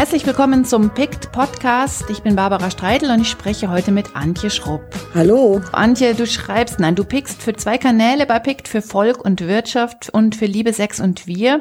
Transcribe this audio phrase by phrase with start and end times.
[0.00, 2.08] Herzlich willkommen zum PICT Podcast.
[2.08, 4.80] Ich bin Barbara Streidel und ich spreche heute mit Antje Schrupp.
[5.12, 5.60] Hallo.
[5.72, 10.08] Antje, du schreibst, nein, du pickst für zwei Kanäle bei PICT, für Volk und Wirtschaft
[10.08, 11.60] und für Liebe, Sex und Wir.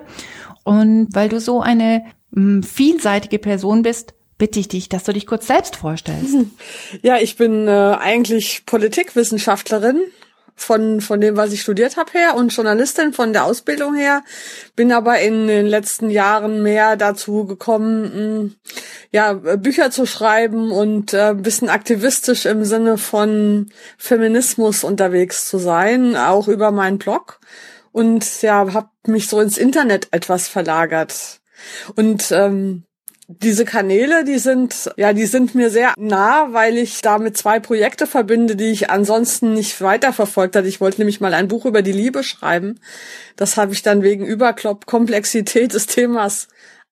[0.63, 5.27] Und weil du so eine mh, vielseitige Person bist, bitte ich dich, dass du dich
[5.27, 6.37] kurz selbst vorstellst.
[7.01, 9.99] Ja, ich bin äh, eigentlich Politikwissenschaftlerin
[10.59, 14.23] von, von dem, was ich studiert habe her und Journalistin von der Ausbildung her.
[14.75, 18.71] Bin aber in den letzten Jahren mehr dazu gekommen, mh,
[19.11, 25.57] ja, Bücher zu schreiben und äh, ein bisschen aktivistisch im Sinne von Feminismus unterwegs zu
[25.57, 27.39] sein, auch über meinen Blog.
[27.91, 31.39] Und ja, habe mich so ins Internet etwas verlagert.
[31.95, 32.83] Und ähm,
[33.31, 38.07] diese Kanäle, die sind, ja, die sind mir sehr nah, weil ich damit zwei Projekte
[38.07, 40.67] verbinde, die ich ansonsten nicht weiterverfolgt hatte.
[40.67, 42.79] Ich wollte nämlich mal ein Buch über die Liebe schreiben.
[43.35, 46.47] Das habe ich dann wegen Überkomplexität des Themas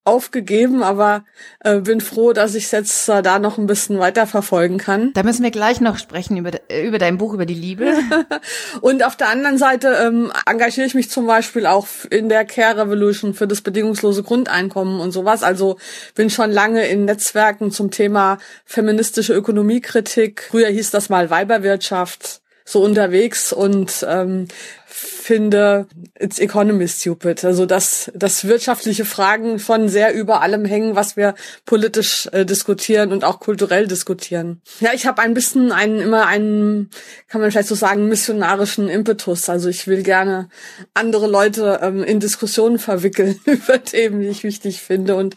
[0.08, 1.26] aufgegeben, aber
[1.60, 5.12] äh, bin froh, dass ich es jetzt äh, da noch ein bisschen weiter verfolgen kann.
[5.14, 7.94] Da müssen wir gleich noch sprechen über, äh, über dein Buch über die Liebe.
[8.82, 12.78] und auf der anderen Seite ähm, engagiere ich mich zum Beispiel auch in der Care
[12.78, 15.44] Revolution für das bedingungslose Grundeinkommen und sowas.
[15.44, 15.78] Also
[16.16, 20.48] bin schon lange in Netzwerken zum Thema feministische Ökonomiekritik.
[20.50, 24.48] Früher hieß das mal Weiberwirtschaft so unterwegs und ähm,
[24.88, 25.88] finde,
[26.20, 27.46] it's economy stupid.
[27.46, 33.14] Also dass, dass wirtschaftliche Fragen von sehr über allem hängen, was wir politisch äh, diskutieren
[33.14, 34.62] und auch kulturell diskutieren.
[34.82, 36.90] Ja, ich habe ein bisschen einen, immer einen,
[37.30, 39.48] kann man vielleicht so sagen, missionarischen Impetus.
[39.48, 40.50] Also ich will gerne
[40.94, 45.36] andere Leute ähm, in Diskussionen verwickeln über Themen, die ich wichtig finde und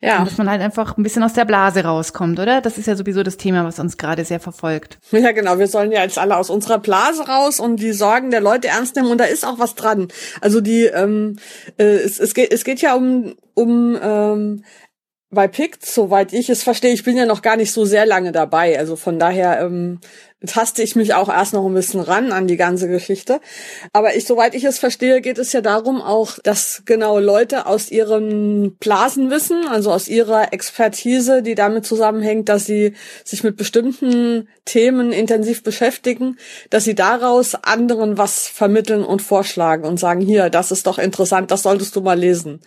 [0.00, 0.18] ja.
[0.18, 2.60] Und dass man halt einfach ein bisschen aus der Blase rauskommt, oder?
[2.60, 4.98] Das ist ja sowieso das Thema, was uns gerade sehr verfolgt.
[5.10, 5.58] Ja, genau.
[5.58, 8.96] Wir sollen ja jetzt alle aus unserer Blase raus und die Sorgen der Leute ernst
[8.96, 9.10] nehmen.
[9.10, 10.08] Und da ist auch was dran.
[10.40, 11.38] Also die, ähm,
[11.78, 14.64] äh, es, es, geht, es geht ja um, um ähm,
[15.30, 18.32] bei PICT, soweit ich es verstehe, ich bin ja noch gar nicht so sehr lange
[18.32, 18.78] dabei.
[18.78, 20.00] Also von daher ähm,
[20.44, 23.40] taste ich mich auch erst noch ein bisschen ran an die ganze Geschichte.
[23.94, 27.90] Aber ich, soweit ich es verstehe, geht es ja darum auch, dass genau Leute aus
[27.90, 32.92] ihren Blasenwissen, also aus ihrer Expertise, die damit zusammenhängt, dass sie
[33.24, 36.36] sich mit bestimmten Themen intensiv beschäftigen,
[36.68, 41.50] dass sie daraus anderen was vermitteln und vorschlagen und sagen, hier, das ist doch interessant,
[41.50, 42.60] das solltest du mal lesen.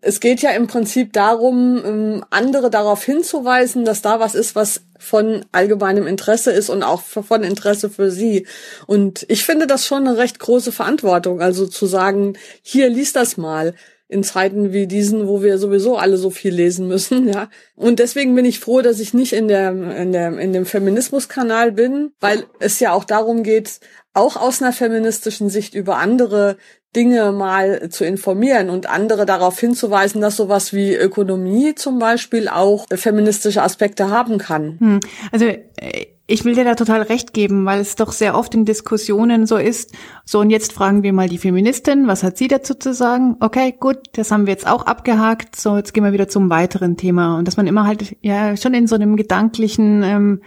[0.00, 4.82] Es geht ja im Prinzip darum, ähm, andere darauf hinzuweisen, dass da was ist, was
[4.98, 8.46] von allgemeinem Interesse ist und auch von Interesse für sie.
[8.86, 13.36] Und ich finde das schon eine recht große Verantwortung, also zu sagen, hier liest das
[13.36, 13.74] mal
[14.08, 17.50] in Zeiten wie diesen, wo wir sowieso alle so viel lesen müssen, ja.
[17.76, 21.72] Und deswegen bin ich froh, dass ich nicht in der, in der, in dem Feminismuskanal
[21.72, 23.80] bin, weil es ja auch darum geht,
[24.14, 26.56] auch aus einer feministischen Sicht über andere
[26.96, 32.86] Dinge mal zu informieren und andere darauf hinzuweisen, dass sowas wie Ökonomie zum Beispiel auch
[32.90, 34.78] feministische Aspekte haben kann.
[34.80, 35.00] Hm.
[35.30, 38.66] Also äh, ich will dir da total recht geben, weil es doch sehr oft in
[38.66, 39.94] Diskussionen so ist.
[40.26, 43.36] So, und jetzt fragen wir mal die Feministin, was hat sie dazu zu sagen?
[43.40, 45.56] Okay, gut, das haben wir jetzt auch abgehakt.
[45.56, 47.38] So, jetzt gehen wir wieder zum weiteren Thema.
[47.38, 50.42] Und dass man immer halt ja schon in so einem gedanklichen ähm,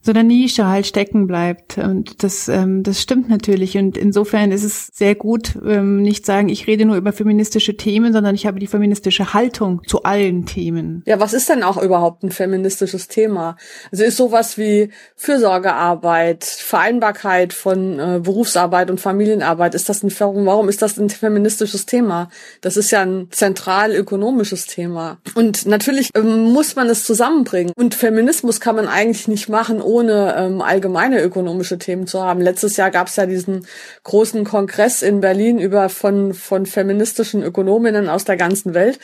[0.00, 1.78] so einer Nische halt stecken bleibt.
[1.78, 3.76] Und das, ähm, das stimmt natürlich.
[3.76, 8.12] Und insofern ist es sehr gut, ähm, nicht sagen, ich rede nur über feministische Themen,
[8.12, 11.02] sondern ich habe die feministische Haltung zu allen Themen.
[11.06, 13.56] Ja, was ist denn auch überhaupt ein feministisches Thema?
[13.90, 20.68] Also ist sowas wie Fürsorgearbeit, Vereinbarkeit von äh, Berufsarbeit und Familienarbeit, ist das ein, warum
[20.68, 22.30] ist das ein feministisches Thema?
[22.60, 25.18] Das ist ja ein zentral ökonomisches Thema.
[25.34, 27.72] Und natürlich ähm, muss man es zusammenbringen.
[27.76, 32.40] Und Feminismus kann man eigentlich nicht machen, ohne ähm, allgemeine ökonomische Themen zu haben.
[32.40, 33.66] Letztes Jahr gab es ja diesen
[34.04, 38.98] großen Kongress in Berlin über von von feministischen Ökonominnen aus der ganzen Welt,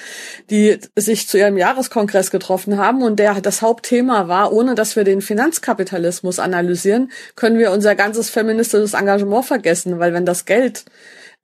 [0.51, 5.05] die sich zu ihrem Jahreskongress getroffen haben und der das Hauptthema war, ohne dass wir
[5.05, 10.85] den Finanzkapitalismus analysieren, können wir unser ganzes feministisches Engagement vergessen, weil wenn das Geld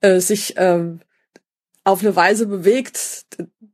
[0.01, 0.83] äh, sich äh,
[1.83, 3.25] auf eine Weise bewegt,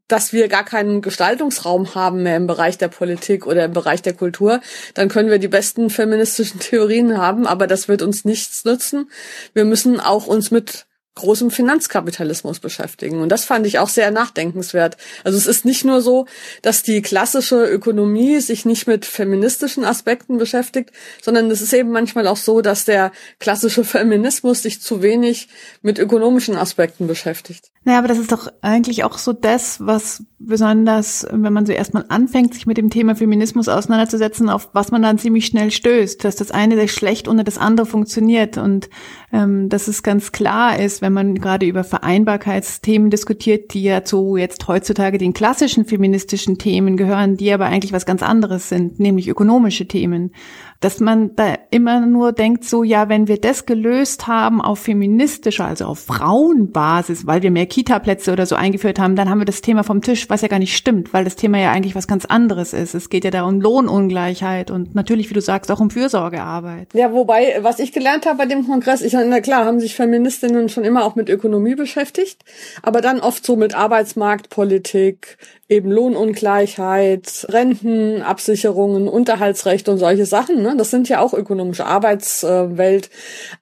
[0.07, 4.13] dass wir gar keinen Gestaltungsraum haben mehr im Bereich der Politik oder im Bereich der
[4.13, 4.61] Kultur,
[4.93, 9.09] dann können wir die besten feministischen Theorien haben, aber das wird uns nichts nützen.
[9.53, 10.87] Wir müssen auch uns mit
[11.17, 13.21] großem Finanzkapitalismus beschäftigen.
[13.21, 14.97] Und das fand ich auch sehr nachdenkenswert.
[15.23, 16.27] Also es ist nicht nur so,
[16.61, 22.27] dass die klassische Ökonomie sich nicht mit feministischen Aspekten beschäftigt, sondern es ist eben manchmal
[22.27, 25.49] auch so, dass der klassische Feminismus sich zu wenig
[25.81, 27.71] mit ökonomischen Aspekten beschäftigt.
[27.87, 32.03] Naja, aber das ist doch eigentlich auch so das, was besonders, wenn man so erstmal
[32.09, 36.35] anfängt, sich mit dem Thema Feminismus auseinanderzusetzen, auf was man dann ziemlich schnell stößt, dass
[36.35, 38.57] das eine sehr schlecht ohne das andere funktioniert.
[38.57, 38.89] Und
[39.31, 44.35] ähm, dass es ganz klar ist, wenn man gerade über Vereinbarkeitsthemen diskutiert, die ja zu
[44.35, 49.29] jetzt heutzutage den klassischen feministischen Themen gehören, die aber eigentlich was ganz anderes sind, nämlich
[49.29, 50.33] ökonomische Themen
[50.79, 55.65] dass man da immer nur denkt, so ja, wenn wir das gelöst haben auf feministischer,
[55.65, 59.61] also auf Frauenbasis, weil wir mehr Kita-Plätze oder so eingeführt haben, dann haben wir das
[59.61, 62.25] Thema vom Tisch, was ja gar nicht stimmt, weil das Thema ja eigentlich was ganz
[62.25, 62.93] anderes ist.
[62.93, 66.89] Es geht ja da um Lohnungleichheit und natürlich, wie du sagst, auch um Fürsorgearbeit.
[66.93, 70.69] Ja, wobei, was ich gelernt habe bei dem Kongress, ich na klar, haben sich Feministinnen
[70.69, 72.43] schon immer auch mit Ökonomie beschäftigt,
[72.83, 75.37] aber dann oft so mit Arbeitsmarktpolitik,
[75.69, 80.61] eben Lohnungleichheit, Rentenabsicherungen, Unterhaltsrecht und solche Sachen.
[80.67, 80.75] Ne?
[80.77, 83.09] Das sind ja auch ökonomische Arbeitswelt.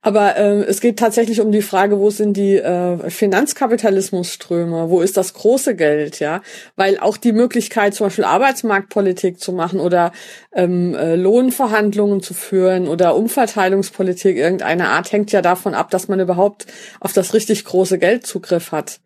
[0.01, 4.89] Aber äh, es geht tatsächlich um die Frage, wo sind die äh, Finanzkapitalismusströme?
[4.89, 6.19] Wo ist das große Geld?
[6.19, 6.41] Ja,
[6.75, 10.11] weil auch die Möglichkeit, zum Beispiel Arbeitsmarktpolitik zu machen oder
[10.53, 16.19] ähm, äh, Lohnverhandlungen zu führen oder Umverteilungspolitik irgendeiner Art, hängt ja davon ab, dass man
[16.19, 16.65] überhaupt
[16.99, 18.99] auf das richtig große Geld Zugriff hat.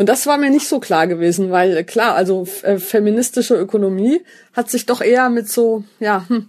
[0.00, 4.22] Und das war mir nicht so klar gewesen, weil äh, klar, also äh, feministische Ökonomie
[4.54, 6.48] hat sich doch eher mit so, ja, hm,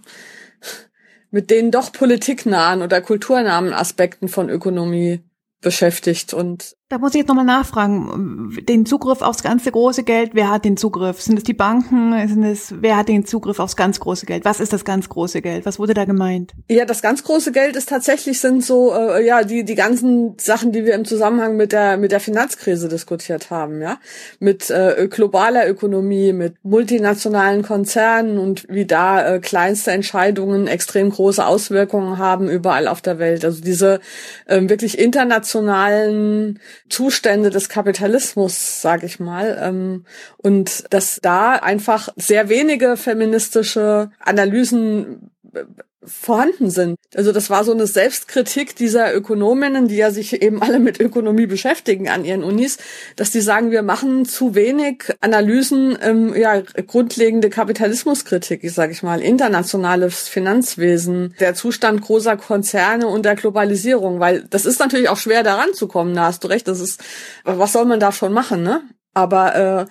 [1.32, 5.20] mit den doch politiknahen oder kulturnahen Aspekten von Ökonomie
[5.60, 8.54] beschäftigt und da muss ich jetzt nochmal nachfragen.
[8.68, 11.22] Den Zugriff aufs ganze große Geld, wer hat den Zugriff?
[11.22, 12.12] Sind es die Banken?
[12.28, 14.44] Sind es, wer hat den Zugriff aufs ganz große Geld?
[14.44, 15.64] Was ist das ganz große Geld?
[15.64, 16.52] Was wurde da gemeint?
[16.68, 20.70] Ja, das ganz große Geld ist tatsächlich sind so, äh, ja, die, die ganzen Sachen,
[20.72, 23.98] die wir im Zusammenhang mit der, mit der Finanzkrise diskutiert haben, ja.
[24.38, 31.46] Mit äh, globaler Ökonomie, mit multinationalen Konzernen und wie da äh, kleinste Entscheidungen extrem große
[31.46, 33.46] Auswirkungen haben überall auf der Welt.
[33.46, 34.00] Also diese
[34.44, 36.58] äh, wirklich internationalen
[36.88, 39.58] Zustände des Kapitalismus, sage ich mal.
[39.60, 40.04] Ähm,
[40.36, 45.64] und dass da einfach sehr wenige feministische Analysen äh,
[46.04, 46.98] vorhanden sind.
[47.14, 51.46] Also das war so eine Selbstkritik dieser Ökonominnen, die ja sich eben alle mit Ökonomie
[51.46, 52.78] beschäftigen an ihren Unis,
[53.16, 59.02] dass die sagen, wir machen zu wenig Analysen, ähm, ja grundlegende Kapitalismuskritik, ich sage ich
[59.02, 65.16] mal, internationales Finanzwesen, der Zustand großer Konzerne und der Globalisierung, weil das ist natürlich auch
[65.16, 66.14] schwer daran zu kommen.
[66.14, 66.66] Da hast du recht.
[66.66, 67.02] Das ist,
[67.44, 68.82] was soll man da schon machen, ne?
[69.14, 69.86] Aber äh,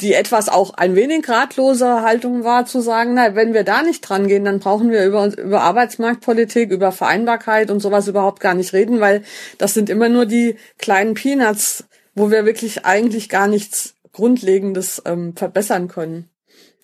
[0.00, 4.00] die etwas auch ein wenig ratlose Haltung war, zu sagen, na, wenn wir da nicht
[4.02, 8.72] dran gehen, dann brauchen wir über, über Arbeitsmarktpolitik, über Vereinbarkeit und sowas überhaupt gar nicht
[8.72, 9.22] reden, weil
[9.58, 11.84] das sind immer nur die kleinen Peanuts,
[12.14, 16.28] wo wir wirklich eigentlich gar nichts Grundlegendes ähm, verbessern können.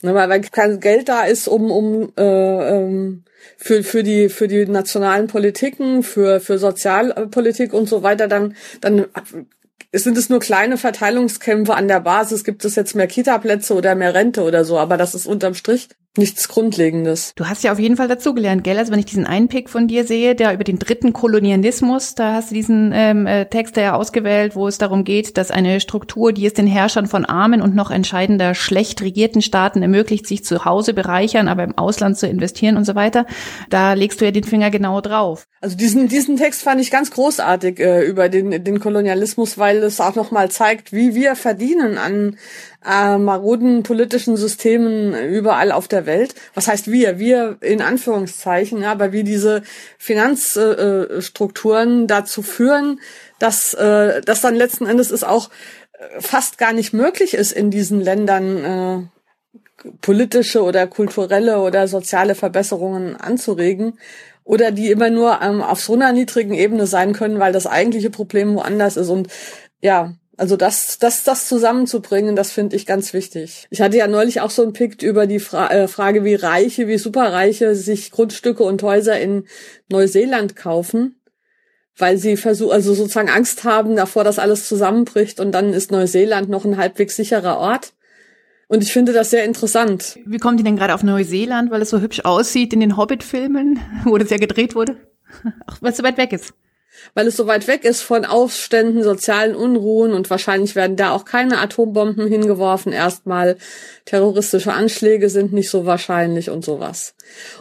[0.02, 3.24] Ne, weil, weil kein Geld da ist, um, um äh, ähm,
[3.56, 9.06] für, für, die, für die nationalen Politiken, für, für Sozialpolitik und so weiter, dann, dann
[9.92, 14.14] sind es nur kleine Verteilungskämpfe an der Basis, gibt es jetzt mehr Kita-Plätze oder mehr
[14.14, 17.32] Rente oder so, aber das ist unterm Strich nichts Grundlegendes.
[17.34, 18.78] Du hast ja auf jeden Fall dazugelernt, gell?
[18.78, 22.50] Also wenn ich diesen Einpick von dir sehe, der über den dritten Kolonialismus, da hast
[22.50, 26.46] du diesen ähm, äh, Text ja ausgewählt, wo es darum geht, dass eine Struktur, die
[26.46, 30.94] es den Herrschern von armen und noch entscheidender schlecht regierten Staaten ermöglicht, sich zu Hause
[30.94, 33.26] bereichern, aber im Ausland zu investieren und so weiter,
[33.68, 35.46] da legst du ja den Finger genau drauf.
[35.60, 40.00] Also diesen diesen Text fand ich ganz großartig äh, über den den Kolonialismus, weil es
[40.00, 42.36] auch noch mal zeigt, wie wir verdienen an
[42.86, 46.34] äh, maroden politischen Systemen überall auf der Welt.
[46.54, 47.18] Was heißt wir?
[47.18, 49.62] Wir in Anführungszeichen, ja, aber wie diese
[49.98, 53.00] Finanzstrukturen äh, dazu führen,
[53.38, 55.50] dass, äh, dass dann letzten Endes es auch
[55.92, 62.34] äh, fast gar nicht möglich ist, in diesen Ländern äh, politische oder kulturelle oder soziale
[62.34, 63.98] Verbesserungen anzuregen
[64.44, 68.10] oder die immer nur ähm, auf so einer niedrigen Ebene sein können, weil das eigentliche
[68.10, 69.08] Problem woanders ist.
[69.08, 69.28] Und
[69.80, 73.66] ja, also das, das, das zusammenzubringen, das finde ich ganz wichtig.
[73.70, 76.88] Ich hatte ja neulich auch so ein Pick über die Fra äh, Frage, wie Reiche,
[76.88, 79.44] wie Superreiche sich Grundstücke und Häuser in
[79.88, 81.20] Neuseeland kaufen,
[81.96, 86.48] weil sie versuchen, also sozusagen Angst haben davor, dass alles zusammenbricht und dann ist Neuseeland
[86.48, 87.92] noch ein halbwegs sicherer Ort.
[88.66, 90.18] Und ich finde das sehr interessant.
[90.24, 93.78] Wie kommt die denn gerade auf Neuseeland, weil es so hübsch aussieht in den Hobbit-Filmen,
[94.04, 94.96] wo das ja gedreht wurde?
[95.66, 96.54] Ach, weil es so weit weg ist
[97.14, 101.24] weil es so weit weg ist von Aufständen, sozialen Unruhen und wahrscheinlich werden da auch
[101.24, 102.92] keine Atombomben hingeworfen.
[102.92, 103.56] Erstmal
[104.04, 107.14] terroristische Anschläge sind nicht so wahrscheinlich und sowas.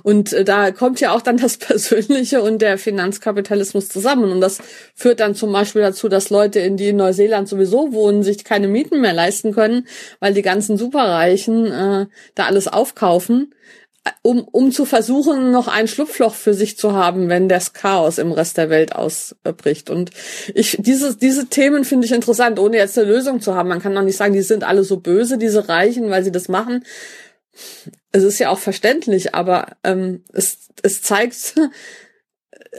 [0.04, 4.32] Und äh, da kommt ja auch dann das Persönliche und der Finanzkapitalismus zusammen.
[4.32, 4.60] Und das
[4.96, 8.68] führt dann zum Beispiel dazu, dass Leute, in die in Neuseeland sowieso wohnen, sich keine
[8.68, 9.88] Mieten mehr leisten können,
[10.20, 13.54] weil die ganzen Superreichen äh, da alles aufkaufen
[14.22, 18.31] um, um zu versuchen, noch ein Schlupfloch für sich zu haben, wenn das Chaos im
[18.31, 19.89] Rest der Welt ausbricht.
[19.89, 20.12] Und
[20.53, 23.69] ich, diese, diese Themen finde ich interessant, ohne jetzt eine Lösung zu haben.
[23.69, 26.50] Man kann doch nicht sagen, die sind alle so böse, diese Reichen, weil sie das
[26.50, 26.83] machen.
[28.12, 31.55] Es ist ja auch verständlich, aber ähm, es, es zeigt,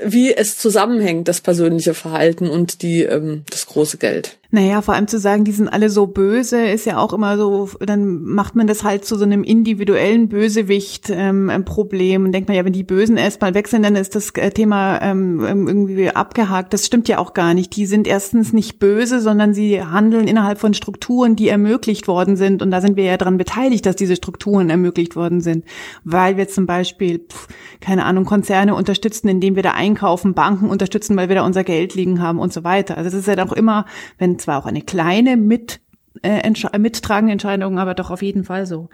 [0.02, 4.38] wie es zusammenhängt, das persönliche Verhalten und die, ähm, das große Geld.
[4.54, 7.70] Naja, vor allem zu sagen, die sind alle so böse, ist ja auch immer so,
[7.80, 12.64] dann macht man das halt zu so einem individuellen Bösewicht ähm, und denkt man ja,
[12.64, 16.72] wenn die Bösen erstmal weg sind, dann ist das äh, Thema ähm, irgendwie abgehakt.
[16.72, 17.74] Das stimmt ja auch gar nicht.
[17.74, 22.62] Die sind erstens nicht böse, sondern sie handeln innerhalb von Strukturen, die ermöglicht worden sind.
[22.62, 25.64] Und da sind wir ja dran beteiligt, dass diese Strukturen ermöglicht worden sind.
[26.04, 27.48] Weil wir zum Beispiel, pf,
[27.80, 31.96] keine Ahnung, Konzerne unterstützen, indem wir da einkaufen, Banken unterstützen, weil wir da unser Geld
[31.96, 32.96] liegen haben und so weiter.
[32.96, 33.84] Also es ist ja auch immer,
[34.18, 35.80] wenn zwar auch eine kleine mit,
[36.22, 36.48] äh,
[36.78, 38.88] mittragende Entscheidung, aber doch auf jeden Fall so.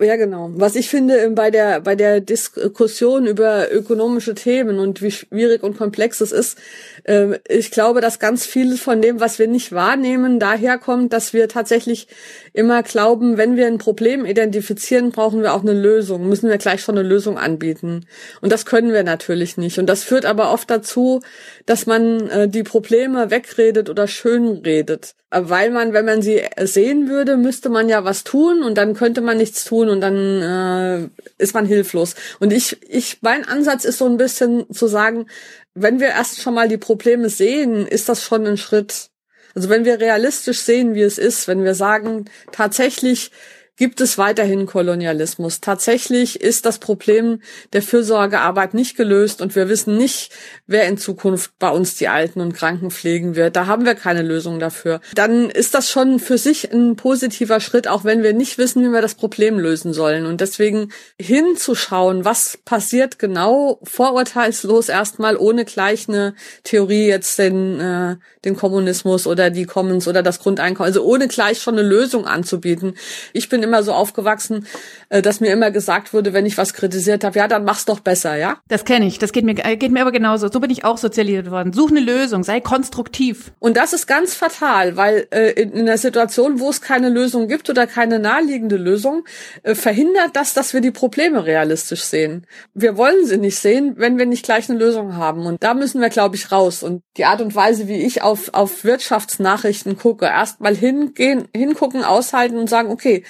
[0.00, 0.50] Ja, genau.
[0.54, 5.62] Was ich finde ähm, bei der, bei der Diskussion über ökonomische Themen und wie schwierig
[5.62, 6.58] und komplex es ist,
[7.04, 11.48] äh, ich glaube, dass ganz viel von dem, was wir nicht wahrnehmen, daherkommt, dass wir
[11.48, 12.08] tatsächlich
[12.54, 16.80] immer glauben, wenn wir ein Problem identifizieren, brauchen wir auch eine Lösung, müssen wir gleich
[16.80, 18.06] schon eine Lösung anbieten.
[18.40, 19.78] Und das können wir natürlich nicht.
[19.78, 21.20] Und das führt aber oft dazu,
[21.66, 25.14] dass man äh, die Probleme wegredet oder schönredet.
[25.30, 29.20] Weil man, wenn man sie sehen würde, müsste man ja was tun und dann könnte
[29.20, 31.08] man nichts tun und dann äh,
[31.38, 32.14] ist man hilflos.
[32.40, 35.26] Und ich, ich, mein Ansatz ist so ein bisschen zu sagen,
[35.74, 39.10] wenn wir erst schon mal die Probleme sehen, ist das schon ein Schritt.
[39.54, 43.30] Also wenn wir realistisch sehen, wie es ist, wenn wir sagen, tatsächlich
[43.76, 45.60] gibt es weiterhin Kolonialismus.
[45.60, 47.40] Tatsächlich ist das Problem
[47.72, 50.32] der Fürsorgearbeit nicht gelöst und wir wissen nicht,
[50.66, 53.56] wer in Zukunft bei uns die Alten und Kranken pflegen wird.
[53.56, 55.00] Da haben wir keine Lösung dafür.
[55.14, 58.92] Dann ist das schon für sich ein positiver Schritt, auch wenn wir nicht wissen, wie
[58.92, 60.26] wir das Problem lösen sollen.
[60.26, 60.90] Und deswegen
[61.20, 69.26] hinzuschauen, was passiert genau, vorurteilslos erstmal, ohne gleich eine Theorie jetzt den, äh, den Kommunismus
[69.26, 72.94] oder die Commons oder das Grundeinkommen, also ohne gleich schon eine Lösung anzubieten.
[73.32, 74.66] Ich bin immer so aufgewachsen,
[75.08, 78.00] äh, dass mir immer gesagt wurde, wenn ich was kritisiert habe, ja, dann mach's doch
[78.00, 78.58] besser, ja?
[78.68, 80.48] Das kenne ich, das geht mir äh, geht mir aber genauso.
[80.50, 81.72] So bin ich auch sozialisiert worden.
[81.72, 83.52] Such eine Lösung, sei konstruktiv.
[83.58, 87.48] Und das ist ganz fatal, weil äh, in, in einer Situation, wo es keine Lösung
[87.48, 89.24] gibt oder keine naheliegende Lösung,
[89.62, 92.46] äh, verhindert das, dass wir die Probleme realistisch sehen.
[92.74, 95.46] Wir wollen sie nicht sehen, wenn wir nicht gleich eine Lösung haben.
[95.46, 96.82] Und da müssen wir, glaube ich, raus.
[96.82, 102.58] Und die Art und Weise, wie ich auf, auf Wirtschaftsnachrichten gucke, erstmal hingehen, hingucken, aushalten
[102.58, 103.24] und sagen, okay,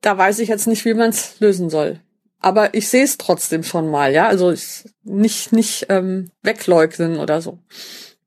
[0.00, 2.00] da weiß ich jetzt nicht, wie man es lösen soll.
[2.40, 4.26] Aber ich sehe es trotzdem schon mal, ja.
[4.26, 4.54] Also
[5.04, 7.58] nicht, nicht ähm, wegleugnen oder so.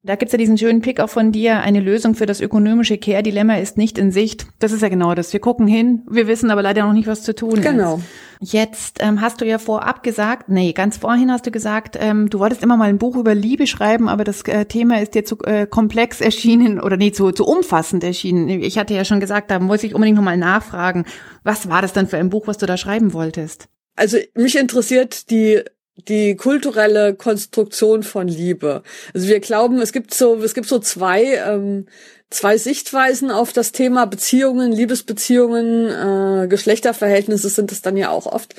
[0.05, 1.61] Da gibt's ja diesen schönen Pick auch von dir.
[1.61, 4.47] Eine Lösung für das ökonomische Care-Dilemma ist nicht in Sicht.
[4.59, 5.31] Das ist ja genau das.
[5.31, 8.01] Wir gucken hin, wir wissen aber leider noch nicht, was zu tun genau.
[8.41, 8.53] ist.
[8.53, 12.39] Jetzt ähm, hast du ja vorab gesagt, nee, ganz vorhin hast du gesagt, ähm, du
[12.39, 15.37] wolltest immer mal ein Buch über Liebe schreiben, aber das äh, Thema ist dir zu
[15.45, 18.49] äh, komplex erschienen oder nee, zu, zu umfassend erschienen.
[18.49, 21.05] Ich hatte ja schon gesagt, da muss ich unbedingt nochmal nachfragen.
[21.45, 23.69] Was war das dann für ein Buch, was du da schreiben wolltest?
[23.95, 25.61] Also mich interessiert die
[25.95, 28.83] die kulturelle Konstruktion von Liebe.
[29.13, 31.87] Also wir glauben, es gibt so, es gibt so zwei, ähm,
[32.29, 38.55] zwei Sichtweisen auf das Thema Beziehungen, Liebesbeziehungen, äh, Geschlechterverhältnisse sind es dann ja auch oft.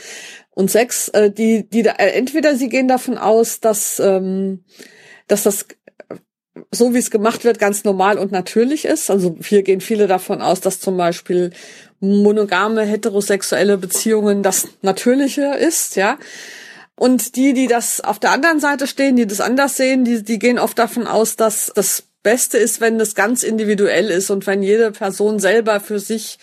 [0.50, 4.64] Und Sex, äh, die, die da, äh, entweder sie gehen davon aus, dass, ähm,
[5.26, 5.66] dass das
[6.70, 9.10] so wie es gemacht wird, ganz normal und natürlich ist.
[9.10, 11.50] Also hier gehen viele davon aus, dass zum Beispiel
[11.98, 16.16] monogame heterosexuelle Beziehungen das Natürliche ist, ja.
[16.96, 20.38] Und die, die das auf der anderen Seite stehen, die das anders sehen, die, die
[20.38, 24.62] gehen oft davon aus, dass das Beste ist, wenn das ganz individuell ist und wenn
[24.62, 26.38] jede Person selber für sich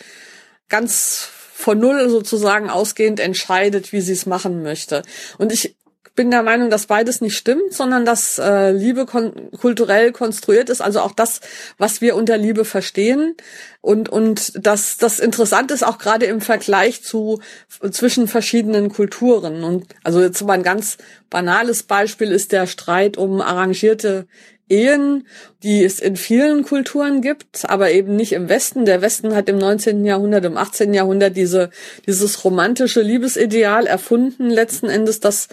[0.70, 5.04] ganz von Null sozusagen ausgehend entscheidet, wie sie es machen möchte.
[5.38, 5.76] Und ich
[6.22, 10.80] bin der Meinung, dass beides nicht stimmt, sondern dass äh, Liebe kon kulturell konstruiert ist,
[10.80, 11.42] also auch das,
[11.80, 13.36] was wir unter Liebe verstehen.
[13.82, 17.42] Und, und dass das interessant ist, auch gerade im Vergleich zu
[17.90, 19.64] zwischen verschiedenen Kulturen.
[19.64, 20.98] Und also jetzt mal ein ganz
[21.32, 24.28] banales Beispiel ist der Streit um arrangierte
[24.70, 25.28] Ehen,
[25.64, 28.86] die es in vielen Kulturen gibt, aber eben nicht im Westen.
[28.86, 30.06] Der Westen hat im 19.
[30.06, 30.94] Jahrhundert, im 18.
[30.94, 31.70] Jahrhundert diese,
[32.08, 35.50] dieses romantische Liebesideal erfunden, letzten Endes, das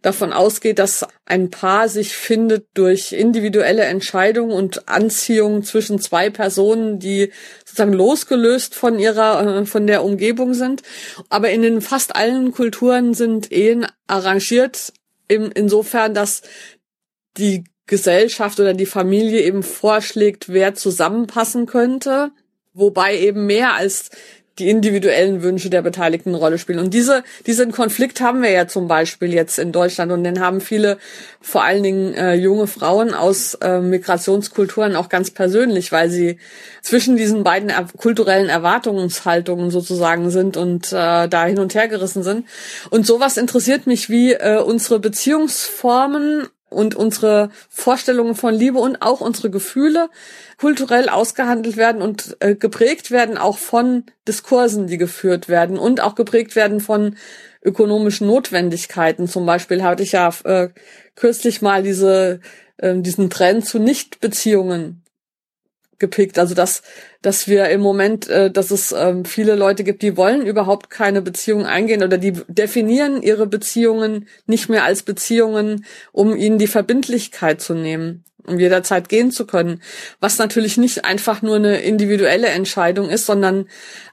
[0.00, 6.98] davon ausgeht, dass ein Paar sich findet durch individuelle Entscheidungen und Anziehung zwischen zwei Personen,
[6.98, 7.32] die
[7.64, 10.82] sozusagen losgelöst von ihrer, äh, von der Umgebung sind.
[11.28, 14.92] Aber in den fast allen Kulturen sind Ehen arrangiert,
[15.28, 16.42] insofern, dass
[17.38, 22.30] die Gesellschaft oder die Familie eben vorschlägt, wer zusammenpassen könnte.
[22.74, 24.10] Wobei eben mehr als
[24.58, 26.78] die individuellen Wünsche der Beteiligten eine Rolle spielen.
[26.78, 30.60] Und diese, diesen Konflikt haben wir ja zum Beispiel jetzt in Deutschland und den haben
[30.60, 30.98] viele,
[31.40, 36.38] vor allen Dingen äh, junge Frauen aus äh, Migrationskulturen auch ganz persönlich, weil sie
[36.82, 42.22] zwischen diesen beiden er kulturellen Erwartungshaltungen sozusagen sind und äh, da hin und her gerissen
[42.22, 42.46] sind.
[42.90, 49.20] Und sowas interessiert mich, wie äh, unsere Beziehungsformen und unsere Vorstellungen von Liebe und auch
[49.20, 50.08] unsere Gefühle
[50.58, 56.14] kulturell ausgehandelt werden und äh, geprägt werden auch von Diskursen, die geführt werden und auch
[56.14, 57.16] geprägt werden von
[57.62, 59.28] ökonomischen Notwendigkeiten.
[59.28, 60.68] Zum Beispiel hatte ich ja äh,
[61.14, 62.40] kürzlich mal diese,
[62.78, 65.01] äh, diesen Trend zu Nichtbeziehungen
[66.02, 66.38] gepickt.
[66.38, 66.82] Also dass,
[67.22, 71.22] dass wir im Moment, äh, dass es ähm, viele Leute gibt, die wollen überhaupt keine
[71.22, 77.62] Beziehung eingehen oder die definieren ihre Beziehungen nicht mehr als Beziehungen, um ihnen die Verbindlichkeit
[77.62, 79.80] zu nehmen, um jederzeit gehen zu können.
[80.20, 83.68] Was natürlich nicht einfach nur eine individuelle Entscheidung ist, sondern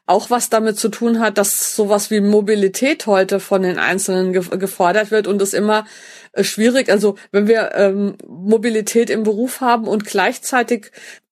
[0.05, 4.43] auch was damit zu tun hat, dass sowas wie Mobilität heute von den Einzelnen ge
[4.58, 5.86] gefordert wird und es immer
[6.34, 10.91] äh, schwierig, also wenn wir ähm, Mobilität im Beruf haben und gleichzeitig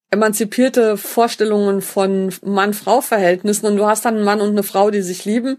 [0.09, 5.25] emanzipierte Vorstellungen von Mann-Frau-Verhältnissen und du hast dann einen Mann und eine Frau, die sich
[5.25, 5.57] lieben.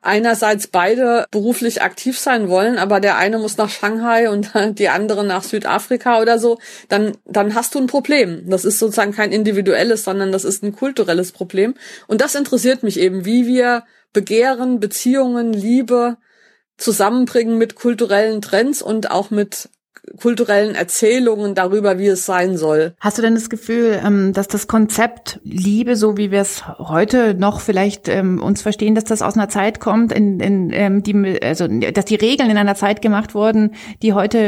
[0.00, 5.22] Einerseits beide beruflich aktiv sein wollen, aber der eine muss nach Shanghai und die andere
[5.24, 8.48] nach Südafrika oder so, dann, dann hast du ein Problem.
[8.48, 11.74] Das ist sozusagen kein individuelles, sondern das ist ein kulturelles Problem.
[12.06, 16.16] Und das interessiert mich eben, wie wir Begehren, Beziehungen, Liebe
[16.78, 19.68] zusammenbringen mit kulturellen Trends und auch mit
[20.18, 22.94] kulturellen Erzählungen darüber, wie es sein soll.
[23.00, 27.34] Hast du denn das Gefühl, ähm, dass das Konzept Liebe, so wie wir es heute
[27.34, 31.40] noch vielleicht ähm, uns verstehen, dass das aus einer Zeit kommt, in, in ähm, die,
[31.42, 34.40] also dass die Regeln in einer Zeit gemacht wurden, die heute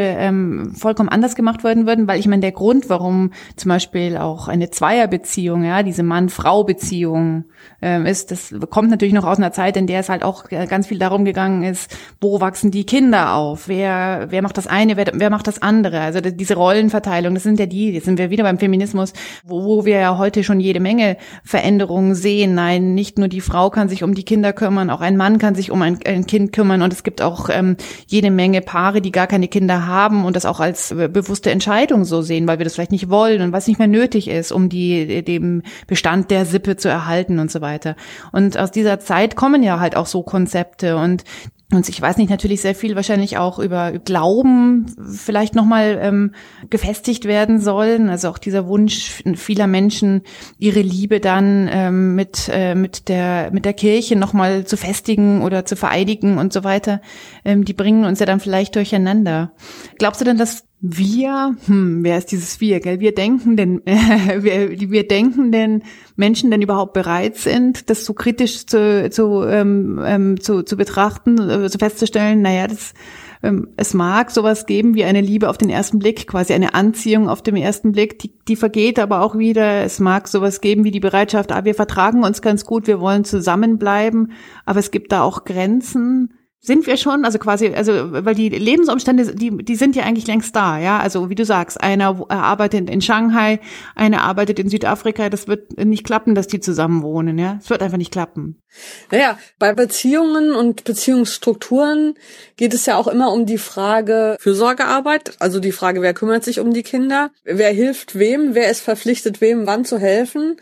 [0.74, 2.08] vollkommen anders gemacht werden würden?
[2.08, 7.44] Weil ich meine, der Grund, warum zum Beispiel auch eine Zweierbeziehung, ja, diese Mann-Frau-Beziehung
[7.80, 10.98] ist, das kommt natürlich noch aus einer Zeit, in der es halt auch ganz viel
[10.98, 13.68] darum gegangen ist, wo wachsen die Kinder auf?
[13.68, 16.00] Wer, wer macht das eine, wer, wer macht das andere?
[16.00, 19.12] Also diese Rollenverteilung, das sind ja die, jetzt sind wir wieder beim Feminismus,
[19.44, 22.54] wo, wo wir ja heute schon jede Menge Veränderungen sehen.
[22.54, 25.54] Nein, nicht nur die Frau kann sich um die Kinder kümmern, auch ein Mann kann
[25.54, 29.12] sich um ein, ein Kind kümmern und es gibt auch ähm, jede Menge Paare, die
[29.12, 32.74] gar keine Kinder haben und das auch als bewusste Entscheidung so sehen, weil wir das
[32.74, 36.76] vielleicht nicht wollen und was nicht mehr nötig ist, um die, dem Bestand der Sippe
[36.76, 37.96] zu erhalten und so weiter.
[38.32, 41.24] Und aus dieser Zeit kommen ja halt auch so Konzepte und
[41.72, 46.32] und ich weiß nicht, natürlich sehr viel wahrscheinlich auch über Glauben vielleicht nochmal ähm,
[46.68, 48.08] gefestigt werden sollen.
[48.08, 50.22] Also auch dieser Wunsch vieler Menschen,
[50.58, 55.64] ihre Liebe dann ähm, mit, äh, mit, der, mit der Kirche nochmal zu festigen oder
[55.64, 57.00] zu vereidigen und so weiter,
[57.44, 59.52] ähm, die bringen uns ja dann vielleicht durcheinander.
[59.98, 62.98] Glaubst du denn, dass wir, hm, wer ist dieses Wir, gell?
[62.98, 65.84] Wir denken denn, äh, wir, wir denken denn
[66.22, 71.36] Menschen denn überhaupt bereit sind, das so kritisch zu, zu, ähm, ähm, zu, zu betrachten,
[71.36, 72.94] äh, so festzustellen, naja, das,
[73.42, 77.28] ähm, es mag sowas geben wie eine Liebe auf den ersten Blick, quasi eine Anziehung
[77.28, 79.82] auf den ersten Blick, die, die vergeht aber auch wieder.
[79.82, 83.24] Es mag sowas geben wie die Bereitschaft, ah, wir vertragen uns ganz gut, wir wollen
[83.24, 84.30] zusammenbleiben,
[84.64, 89.34] aber es gibt da auch Grenzen sind wir schon, also quasi, also weil die Lebensumstände,
[89.34, 91.00] die, die sind ja eigentlich längst da, ja.
[91.00, 93.58] Also wie du sagst, einer arbeitet in Shanghai,
[93.96, 97.58] einer arbeitet in Südafrika, das wird nicht klappen, dass die zusammen wohnen, ja.
[97.60, 98.62] Es wird einfach nicht klappen.
[99.10, 102.14] Naja, bei Beziehungen und Beziehungsstrukturen
[102.56, 106.60] geht es ja auch immer um die Frage Fürsorgearbeit, also die Frage, wer kümmert sich
[106.60, 110.58] um die Kinder, wer hilft wem, wer ist verpflichtet, wem wann zu helfen,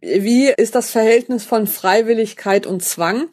[0.00, 3.28] wie ist das Verhältnis von Freiwilligkeit und Zwang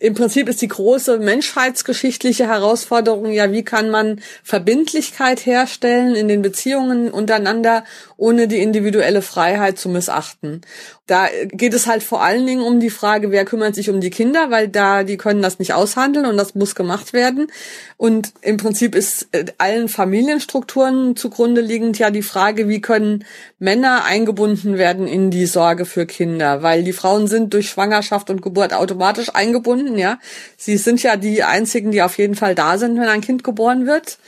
[0.00, 6.40] im Prinzip ist die große menschheitsgeschichtliche Herausforderung ja, wie kann man Verbindlichkeit herstellen in den
[6.40, 7.84] Beziehungen untereinander,
[8.16, 10.62] ohne die individuelle Freiheit zu missachten.
[11.06, 14.10] Da geht es halt vor allen Dingen um die Frage, wer kümmert sich um die
[14.10, 17.48] Kinder, weil da die können das nicht aushandeln und das muss gemacht werden.
[17.96, 23.24] Und im Prinzip ist äh, allen Familienstrukturen zugrunde liegend ja die Frage, wie können
[23.58, 28.40] Männer eingebunden werden in die Sorge für Kinder, weil die Frauen sind durch Schwangerschaft und
[28.40, 30.18] Geburt automatisch eingebunden, ja.
[30.56, 33.86] Sie sind ja die einzigen, die auf jeden Fall da sind, wenn ein Kind geboren
[33.86, 34.18] wird,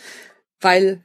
[0.61, 1.01] weil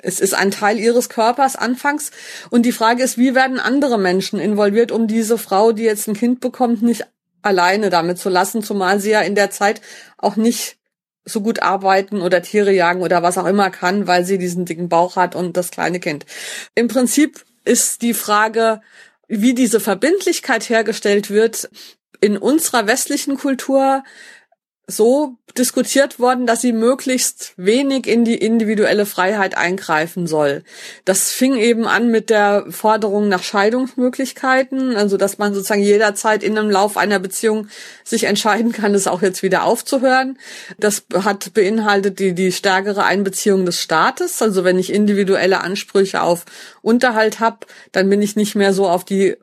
[0.00, 2.10] es ist ein Teil ihres Körpers anfangs.
[2.50, 6.14] Und die Frage ist, wie werden andere Menschen involviert, um diese Frau, die jetzt ein
[6.14, 7.06] Kind bekommt, nicht
[7.42, 9.80] alleine damit zu lassen, zumal sie ja in der Zeit
[10.16, 10.76] auch nicht
[11.24, 14.88] so gut arbeiten oder Tiere jagen oder was auch immer kann, weil sie diesen dicken
[14.88, 16.24] Bauch hat und das kleine Kind.
[16.74, 18.80] Im Prinzip ist die Frage,
[19.28, 21.68] wie diese Verbindlichkeit hergestellt wird,
[22.20, 24.02] in unserer westlichen Kultur
[24.90, 30.62] so diskutiert worden, dass sie möglichst wenig in die individuelle Freiheit eingreifen soll.
[31.04, 36.56] Das fing eben an mit der Forderung nach Scheidungsmöglichkeiten, also dass man sozusagen jederzeit in
[36.56, 37.68] einem Lauf einer Beziehung
[38.02, 40.38] sich entscheiden kann, es auch jetzt wieder aufzuhören.
[40.78, 44.40] Das hat beinhaltet die, die stärkere Einbeziehung des Staates.
[44.40, 46.46] Also wenn ich individuelle Ansprüche auf
[46.80, 49.36] Unterhalt habe, dann bin ich nicht mehr so auf die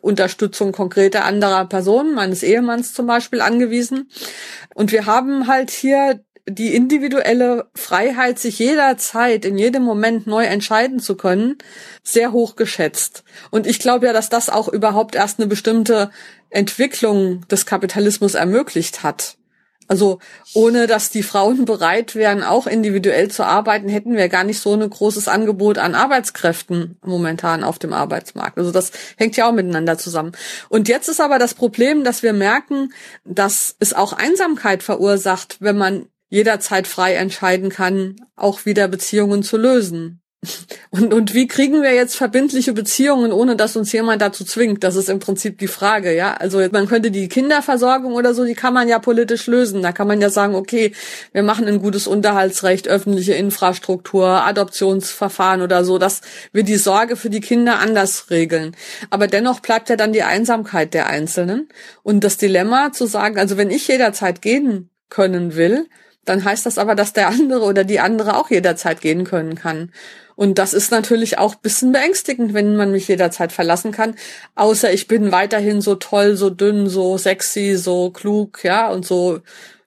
[0.00, 4.10] Unterstützung konkreter anderer Personen, meines Ehemanns zum Beispiel, angewiesen.
[4.74, 10.98] Und wir haben halt hier die individuelle Freiheit, sich jederzeit, in jedem Moment neu entscheiden
[10.98, 11.56] zu können,
[12.02, 13.24] sehr hoch geschätzt.
[13.50, 16.10] Und ich glaube ja, dass das auch überhaupt erst eine bestimmte
[16.50, 19.36] Entwicklung des Kapitalismus ermöglicht hat.
[19.88, 20.18] Also
[20.54, 24.74] ohne dass die Frauen bereit wären, auch individuell zu arbeiten, hätten wir gar nicht so
[24.74, 28.58] ein großes Angebot an Arbeitskräften momentan auf dem Arbeitsmarkt.
[28.58, 30.32] Also das hängt ja auch miteinander zusammen.
[30.68, 32.92] Und jetzt ist aber das Problem, dass wir merken,
[33.24, 39.56] dass es auch Einsamkeit verursacht, wenn man jederzeit frei entscheiden kann, auch wieder Beziehungen zu
[39.56, 40.20] lösen.
[40.90, 44.84] Und, und wie kriegen wir jetzt verbindliche Beziehungen, ohne dass uns jemand dazu zwingt?
[44.84, 46.34] Das ist im Prinzip die Frage, ja.
[46.34, 49.82] Also man könnte die Kinderversorgung oder so, die kann man ja politisch lösen.
[49.82, 50.92] Da kann man ja sagen, okay,
[51.32, 56.20] wir machen ein gutes Unterhaltsrecht, öffentliche Infrastruktur, Adoptionsverfahren oder so, dass
[56.52, 58.76] wir die Sorge für die Kinder anders regeln.
[59.10, 61.68] Aber dennoch bleibt ja dann die Einsamkeit der Einzelnen
[62.02, 65.86] und das Dilemma zu sagen, also wenn ich jederzeit gehen können will,
[66.24, 69.90] dann heißt das aber, dass der andere oder die andere auch jederzeit gehen können kann.
[70.36, 74.16] Und das ist natürlich auch bisschen beängstigend, wenn man mich jederzeit verlassen kann.
[74.56, 79.40] Außer ich bin weiterhin so toll, so dünn, so sexy, so klug, ja, und so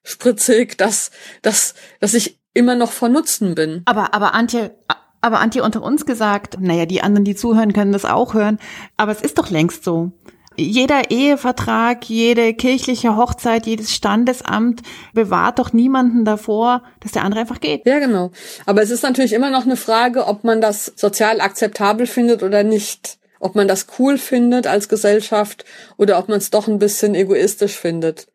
[0.03, 3.81] spritzig, dass, dass, dass ich immer noch von Nutzen bin.
[3.85, 4.73] Aber, aber Antje,
[5.19, 8.57] aber Antje unter uns gesagt, naja, die anderen, die zuhören, können das auch hören.
[8.95, 10.13] Aber es ist doch längst so
[10.57, 14.81] jeder Ehevertrag, jede kirchliche Hochzeit, jedes Standesamt
[15.13, 17.85] bewahrt doch niemanden davor, dass der andere einfach geht.
[17.85, 18.31] Ja, genau.
[18.65, 22.63] Aber es ist natürlich immer noch eine Frage, ob man das sozial akzeptabel findet oder
[22.63, 23.17] nicht.
[23.39, 25.63] Ob man das cool findet als Gesellschaft
[25.97, 28.27] oder ob man es doch ein bisschen egoistisch findet.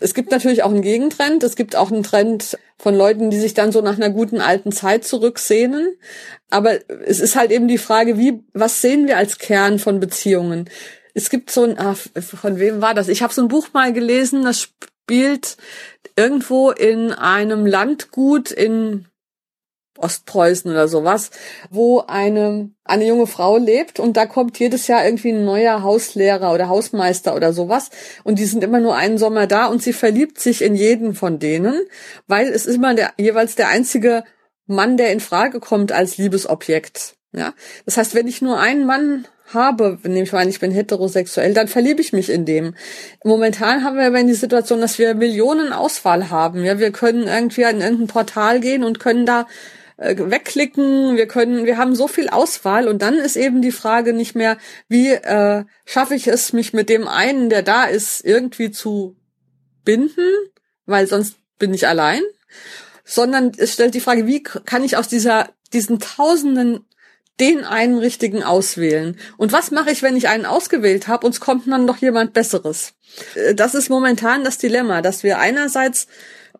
[0.00, 1.44] Es gibt natürlich auch einen Gegentrend.
[1.44, 4.72] Es gibt auch einen Trend von Leuten, die sich dann so nach einer guten alten
[4.72, 5.94] Zeit zurücksehnen.
[6.48, 10.70] Aber es ist halt eben die Frage, wie, was sehen wir als Kern von Beziehungen?
[11.14, 13.08] Es gibt so ein, ah, von wem war das?
[13.08, 15.56] Ich habe so ein Buch mal gelesen, das spielt
[16.16, 19.06] irgendwo in einem Landgut in
[20.00, 21.30] Ostpreußen oder sowas,
[21.70, 26.52] wo eine, eine junge Frau lebt und da kommt jedes Jahr irgendwie ein neuer Hauslehrer
[26.52, 27.90] oder Hausmeister oder sowas
[28.24, 31.38] und die sind immer nur einen Sommer da und sie verliebt sich in jeden von
[31.38, 31.86] denen,
[32.26, 34.24] weil es ist immer der, jeweils der einzige
[34.66, 37.16] Mann, der in Frage kommt als Liebesobjekt.
[37.32, 40.70] Ja, das heißt, wenn ich nur einen Mann habe, nehme ich mal an, ich bin
[40.70, 42.74] heterosexuell, dann verliebe ich mich in dem.
[43.24, 46.64] Momentan haben wir aber in die Situation, dass wir Millionen Auswahl haben.
[46.64, 49.46] Ja, wir können irgendwie an irgendein Portal gehen und können da
[49.96, 51.16] äh, wegklicken.
[51.16, 54.56] Wir können, wir haben so viel Auswahl und dann ist eben die Frage nicht mehr,
[54.88, 59.16] wie äh, schaffe ich es, mich mit dem einen, der da ist, irgendwie zu
[59.84, 60.28] binden,
[60.86, 62.22] weil sonst bin ich allein,
[63.04, 66.84] sondern es stellt die Frage, wie kann ich aus dieser diesen tausenden
[67.40, 69.16] den einen richtigen auswählen.
[69.36, 72.32] Und was mache ich, wenn ich einen ausgewählt habe und es kommt dann noch jemand
[72.32, 72.92] Besseres?
[73.34, 76.06] Äh, das ist momentan das Dilemma, dass wir einerseits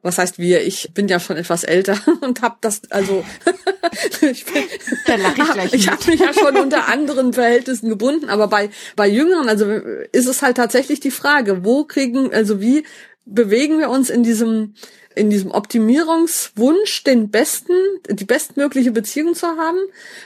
[0.03, 0.63] was heißt wir?
[0.63, 3.25] Ich bin ja schon etwas älter und habe das also
[4.23, 9.07] ich, bin, ich, ich habe mich ja schon unter anderen Verhältnissen gebunden, aber bei bei
[9.07, 9.71] Jüngeren also
[10.13, 12.85] ist es halt tatsächlich die Frage, wo kriegen also wie
[13.27, 14.75] bewegen wir uns in diesem
[15.21, 17.75] in diesem Optimierungswunsch, den besten,
[18.09, 19.79] die bestmögliche Beziehung zu haben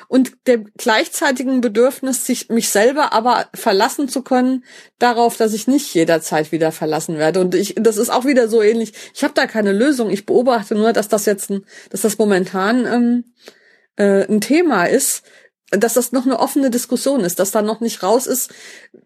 [0.07, 4.65] und der gleichzeitigen Bedürfnis, sich mich selber aber verlassen zu können,
[5.01, 7.41] darauf, dass ich nicht jederzeit wieder verlassen werde.
[7.41, 8.93] Und ich, das ist auch wieder so ähnlich.
[9.15, 10.11] Ich habe da keine Lösung.
[10.11, 13.25] Ich beobachte nur, dass das jetzt, ein, dass das momentan ähm,
[13.97, 15.25] äh, ein Thema ist,
[15.71, 18.53] dass das noch eine offene Diskussion ist, dass da noch nicht raus ist,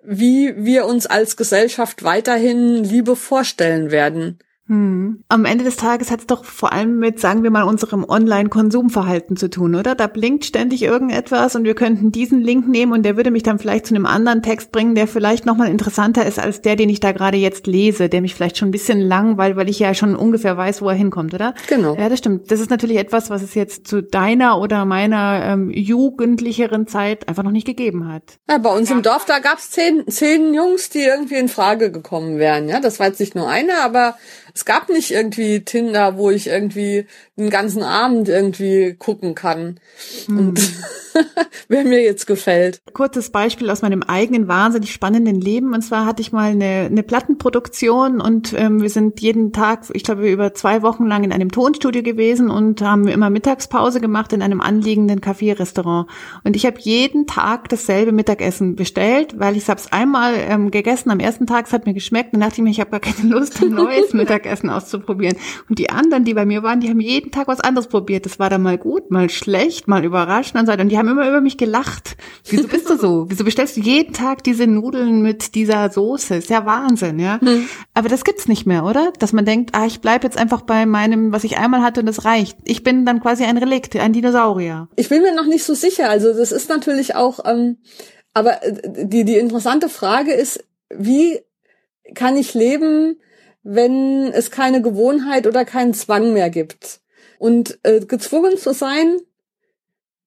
[0.03, 4.38] wie wir uns als Gesellschaft weiterhin Liebe vorstellen werden.
[4.68, 5.24] Hm.
[5.28, 9.37] Am Ende des Tages hat es doch vor allem mit, sagen wir mal, unserem Online-Konsumverhalten
[9.37, 9.94] zu tun, oder?
[9.94, 13.59] Da blinkt ständig irgendetwas und wir könnten diesen Link nehmen und der würde mich dann
[13.59, 17.00] vielleicht zu einem anderen Text bringen, der vielleicht nochmal interessanter ist als der, den ich
[17.00, 20.14] da gerade jetzt lese, der mich vielleicht schon ein bisschen langweilt, weil ich ja schon
[20.14, 21.54] ungefähr weiß, wo er hinkommt, oder?
[21.68, 21.96] Genau.
[21.96, 22.50] Ja, das stimmt.
[22.50, 27.42] Das ist natürlich etwas, was es jetzt zu deiner oder meiner ähm, jugendlicheren Zeit einfach
[27.42, 28.38] noch nicht gegeben hat.
[28.50, 32.38] Ja, bei uns im Dorf, da gab's zehn, zehn Jungs, die irgendwie in Frage gekommen
[32.38, 32.68] wären.
[32.68, 34.14] Ja, das war jetzt nicht nur einer, aber
[34.59, 37.07] es gab nicht irgendwie Tinder, wo ich irgendwie
[37.38, 39.79] den ganzen Abend irgendwie gucken kann.
[40.27, 40.38] Hm.
[40.38, 40.61] Und
[41.68, 42.81] wer mir jetzt gefällt.
[42.92, 45.74] Kurzes Beispiel aus meinem eigenen wahnsinnig spannenden Leben.
[45.74, 50.03] Und zwar hatte ich mal eine, eine Plattenproduktion und ähm, wir sind jeden Tag, ich
[50.03, 54.42] glaube, über zwei Wochen lang in einem Tonstudio gewesen und haben immer Mittagspause gemacht in
[54.42, 56.09] einem anliegenden Café-Restaurant.
[56.44, 61.11] Und ich habe jeden Tag dasselbe Mittagessen bestellt, weil ich habe es einmal ähm, gegessen.
[61.11, 62.35] Am ersten Tag, es hat mir geschmeckt.
[62.35, 65.37] Dann dachte ich mir, ich habe gar keine Lust, ein neues Mittagessen auszuprobieren.
[65.68, 68.27] Und die anderen, die bei mir waren, die haben jeden Tag was anderes probiert.
[68.27, 70.73] Das war dann mal gut, mal schlecht, mal überraschend und so.
[70.73, 72.17] Und die haben immer über mich gelacht.
[72.49, 73.27] Wieso bist du so?
[73.29, 76.37] Wieso bestellst du jeden Tag diese Nudeln mit dieser Soße?
[76.37, 77.41] Ist ja Wahnsinn, ja.
[77.41, 77.69] Hm.
[77.95, 79.12] Aber das gibt's nicht mehr, oder?
[79.19, 82.07] Dass man denkt, ah, ich bleib jetzt einfach bei meinem, was ich einmal hatte und
[82.07, 82.57] das reicht.
[82.64, 84.88] Ich bin dann quasi ein Relikt, ein Dinosaurier.
[84.97, 86.09] Ich bin mir noch nicht so sicher.
[86.09, 87.79] Also das ist natürlich auch, ähm,
[88.35, 91.41] aber äh, die, die interessante Frage ist, wie
[92.14, 93.21] kann ich leben,
[93.62, 97.01] wenn es keine Gewohnheit oder keinen Zwang mehr gibt?
[97.38, 99.18] Und äh, gezwungen zu sein,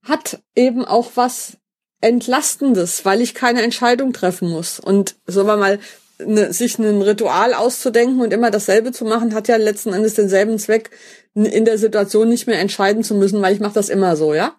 [0.03, 1.57] hat eben auch was
[2.01, 4.79] Entlastendes, weil ich keine Entscheidung treffen muss.
[4.79, 5.79] Und sagen wir mal,
[6.25, 10.57] ne, sich ein Ritual auszudenken und immer dasselbe zu machen, hat ja letzten Endes denselben
[10.57, 10.89] Zweck,
[11.33, 14.55] in der Situation nicht mehr entscheiden zu müssen, weil ich mache das immer so, ja.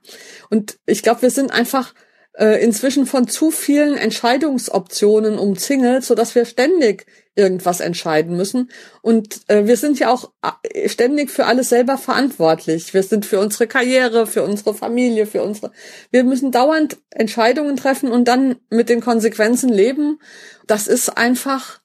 [0.48, 1.92] Und ich glaube, wir sind einfach
[2.34, 8.70] äh, inzwischen von zu vielen Entscheidungsoptionen umzingelt, so dass wir ständig irgendwas entscheiden müssen.
[9.00, 12.92] Und äh, wir sind ja auch äh, ständig für alles selber verantwortlich.
[12.92, 15.72] Wir sind für unsere Karriere, für unsere Familie, für unsere.
[16.10, 20.18] Wir müssen dauernd Entscheidungen treffen und dann mit den Konsequenzen leben.
[20.66, 21.80] Das ist einfach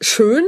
[0.00, 0.44] schön,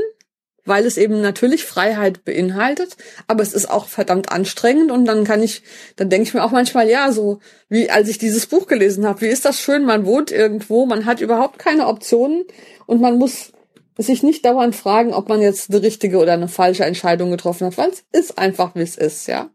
[0.68, 5.42] weil es eben natürlich Freiheit beinhaltet, aber es ist auch verdammt anstrengend und dann kann
[5.42, 5.62] ich,
[5.96, 9.22] dann denke ich mir auch manchmal, ja, so wie als ich dieses Buch gelesen habe,
[9.22, 12.44] wie ist das schön, man wohnt irgendwo, man hat überhaupt keine Optionen
[12.86, 13.52] und man muss
[13.98, 17.76] sich nicht dauernd fragen, ob man jetzt eine richtige oder eine falsche Entscheidung getroffen hat,
[17.78, 19.50] weil es ist einfach, wie es ist, ja.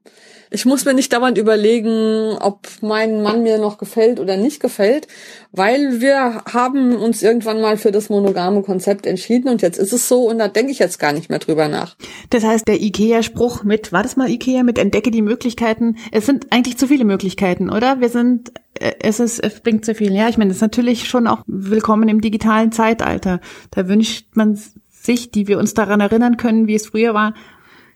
[0.56, 5.08] Ich muss mir nicht dauernd überlegen, ob mein Mann mir noch gefällt oder nicht gefällt,
[5.52, 10.08] weil wir haben uns irgendwann mal für das monogame Konzept entschieden und jetzt ist es
[10.08, 11.96] so und da denke ich jetzt gar nicht mehr drüber nach.
[12.30, 16.48] Das heißt, der IKEA-Spruch mit, war das mal IKEA, mit entdecke die Möglichkeiten, es sind
[16.52, 18.00] eigentlich zu viele Möglichkeiten, oder?
[18.00, 18.52] Wir sind
[19.00, 20.14] es ist, es bringt zu viel.
[20.14, 23.40] Ja, ich meine, das ist natürlich schon auch willkommen im digitalen Zeitalter.
[23.72, 27.34] Da wünscht man sich, die wir uns daran erinnern können, wie es früher war,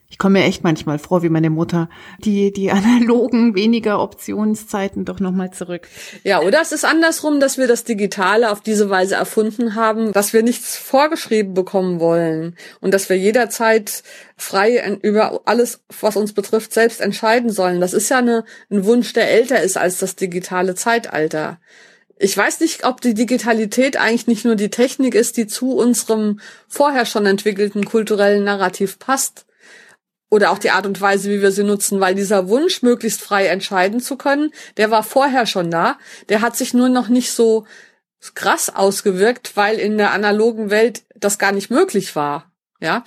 [0.10, 1.90] ich komme mir echt manchmal vor wie meine Mutter.
[2.20, 5.88] Die, die analogen, weniger Optionszeiten doch nochmal zurück.
[6.24, 10.32] Ja, oder es ist andersrum, dass wir das Digitale auf diese Weise erfunden haben, dass
[10.32, 14.04] wir nichts vorgeschrieben bekommen wollen und dass wir jederzeit
[14.38, 17.82] frei über alles, was uns betrifft, selbst entscheiden sollen.
[17.82, 21.60] Das ist ja eine, ein Wunsch, der älter ist als das digitale Zeitalter.
[22.20, 26.40] Ich weiß nicht, ob die Digitalität eigentlich nicht nur die Technik ist, die zu unserem
[26.68, 29.47] vorher schon entwickelten kulturellen Narrativ passt,
[30.30, 33.48] oder auch die Art und Weise, wie wir sie nutzen, weil dieser Wunsch, möglichst frei
[33.48, 35.98] entscheiden zu können, der war vorher schon da.
[36.30, 37.66] Der hat sich nur noch nicht so
[38.34, 42.52] krass ausgewirkt, weil in der analogen Welt das gar nicht möglich war.
[42.80, 43.04] Ja,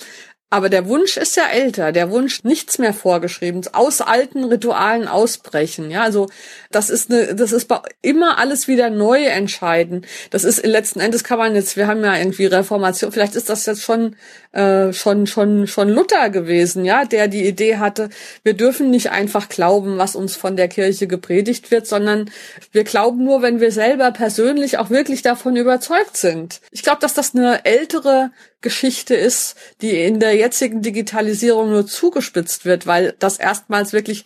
[0.53, 5.93] aber der Wunsch ist ja älter, der Wunsch nichts mehr vorgeschrieben, aus alten Ritualen ausbrechen.
[5.93, 6.29] Ja, also
[6.73, 10.05] das ist eine, das ist immer alles wieder neu entscheiden.
[10.31, 13.65] Das ist letzten Endes kann man jetzt, wir haben ja irgendwie Reformation, vielleicht ist das
[13.67, 14.17] jetzt schon
[14.53, 18.11] äh, schon schon schon Luther gewesen, ja, der die Idee hatte,
[18.43, 22.29] wir dürfen nicht einfach glauben, was uns von der Kirche gepredigt wird, sondern
[22.73, 26.61] wir glauben nur, wenn wir selber persönlich auch wirklich davon überzeugt sind.
[26.73, 32.65] Ich glaube, dass das eine ältere Geschichte ist, die in der jetzigen Digitalisierung nur zugespitzt
[32.65, 34.25] wird, weil das erstmals wirklich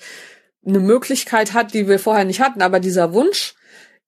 [0.66, 2.62] eine Möglichkeit hat, die wir vorher nicht hatten.
[2.62, 3.54] Aber dieser Wunsch,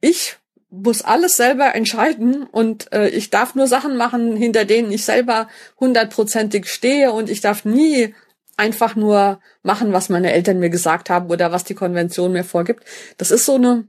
[0.01, 0.37] ich
[0.71, 5.49] muss alles selber entscheiden und äh, ich darf nur Sachen machen, hinter denen ich selber
[5.79, 8.15] hundertprozentig stehe und ich darf nie
[8.57, 12.85] einfach nur machen, was meine Eltern mir gesagt haben oder was die Konvention mir vorgibt.
[13.19, 13.87] Das ist so eine,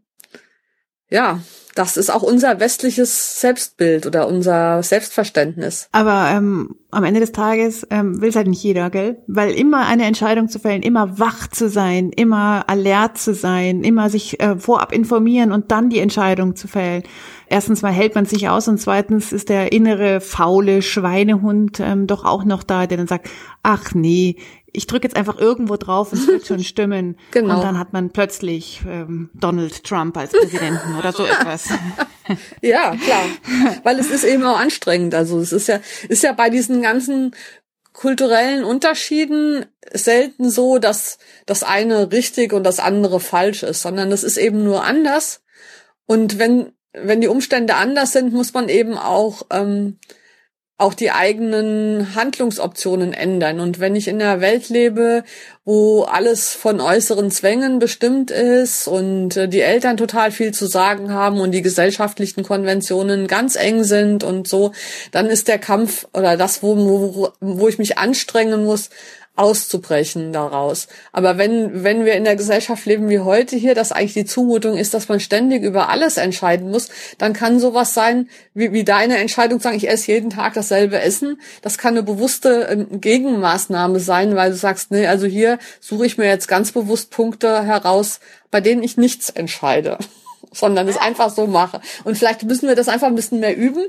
[1.09, 1.39] ja,
[1.77, 5.87] das ist auch unser westliches Selbstbild oder unser Selbstverständnis.
[5.91, 9.21] Aber ähm, am Ende des Tages ähm, will es halt nicht jeder, gell?
[9.27, 14.09] Weil immer eine Entscheidung zu fällen, immer wach zu sein, immer alert zu sein, immer
[14.09, 17.03] sich äh, vorab informieren und dann die Entscheidung zu fällen.
[17.47, 22.25] Erstens mal hält man sich aus und zweitens ist der innere faule Schweinehund ähm, doch
[22.25, 23.29] auch noch da, der dann sagt,
[23.61, 24.37] ach nee,
[24.73, 27.17] ich drücke jetzt einfach irgendwo drauf und es wird schon stimmen.
[27.32, 27.56] genau.
[27.56, 31.69] Und dann hat man plötzlich ähm, Donald Trump als Präsidenten oder so etwas.
[32.62, 33.25] ja, klar.
[33.84, 35.15] Weil es ist eben auch anstrengend.
[35.15, 37.34] Also es ist ja, ist ja bei diesen ganzen
[37.93, 44.23] kulturellen Unterschieden selten so, dass das eine richtig und das andere falsch ist, sondern es
[44.23, 45.41] ist eben nur anders.
[46.06, 49.97] Und wenn, wenn die Umstände anders sind, muss man eben auch ähm,
[50.79, 53.59] auch die eigenen Handlungsoptionen ändern.
[53.59, 55.23] Und wenn ich in einer Welt lebe,
[55.65, 61.11] wo alles von äußeren Zwängen bestimmt ist und äh, die Eltern total viel zu sagen
[61.11, 64.71] haben und die gesellschaftlichen Konventionen ganz eng sind und so,
[65.11, 68.91] dann ist der Kampf oder das, wo, wo, wo ich mich anstrengen muss,
[69.38, 70.88] auszubrechen daraus.
[71.12, 74.78] Aber wenn, wenn wir in der Gesellschaft leben wie heute hier, dass eigentlich die Zumutung
[74.78, 79.17] ist, dass man ständig über alles entscheiden muss, dann kann sowas sein, wie, wie deine
[79.17, 81.39] Entscheidung sagen, ich esse jeden Tag dasselbe Essen.
[81.62, 86.17] Das kann eine bewusste ähm, Gegenmaßnahme sein, weil du sagst, nee, also hier suche ich
[86.17, 88.19] mir jetzt ganz bewusst Punkte heraus,
[88.52, 89.97] bei denen ich nichts entscheide
[90.57, 91.79] sondern es einfach so mache.
[92.03, 93.85] Und vielleicht müssen wir das einfach ein bisschen mehr üben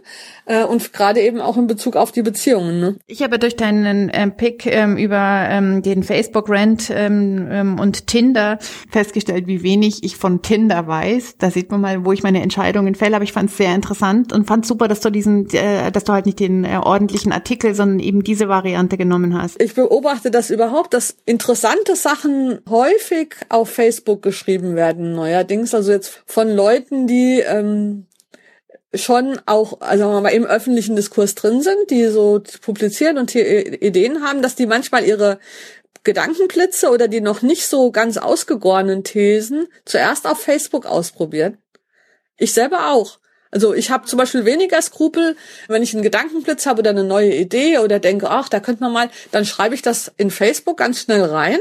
[0.46, 2.80] äh, und gerade eben auch in Bezug auf die Beziehungen.
[2.80, 2.96] Ne?
[3.06, 8.58] Ich habe durch deinen ähm, Pick ähm, über ähm, den Facebook-Rant ähm, ähm, und Tinder
[8.90, 11.36] festgestellt, wie wenig ich von Tinder weiß.
[11.38, 13.16] Da sieht man mal, wo ich meine Entscheidungen fälle.
[13.16, 16.12] Aber ich fand es sehr interessant und fand super, dass du diesen, äh, dass du
[16.12, 19.60] halt nicht den äh, ordentlichen Artikel, sondern eben diese Variante genommen hast.
[19.60, 25.74] Ich beobachte das überhaupt, dass interessante Sachen häufig auf Facebook geschrieben werden neuerdings.
[25.74, 28.08] Also jetzt von Leuten, die ähm,
[28.92, 34.22] schon auch, also mal im öffentlichen Diskurs drin sind, die so publizieren und hier Ideen
[34.22, 35.38] haben, dass die manchmal ihre
[36.04, 41.58] Gedankenblitze oder die noch nicht so ganz ausgegorenen Thesen zuerst auf Facebook ausprobieren.
[42.36, 43.20] Ich selber auch.
[43.50, 45.36] Also ich habe zum Beispiel weniger Skrupel,
[45.68, 48.92] wenn ich einen Gedankenblitz habe oder eine neue Idee oder denke, ach, da könnte man
[48.92, 51.58] mal, dann schreibe ich das in Facebook ganz schnell rein.